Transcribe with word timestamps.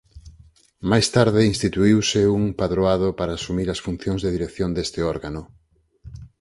Máis 0.91 1.07
tarde 1.15 1.49
instituíuse 1.53 2.21
un 2.39 2.43
Padroado 2.59 3.07
para 3.19 3.35
asumir 3.35 3.67
as 3.71 3.83
funcións 3.85 4.21
de 4.21 4.33
dirección 4.37 4.69
deste 4.73 4.99
órgano. 5.13 5.41